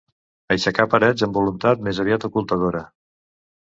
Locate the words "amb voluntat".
1.29-1.87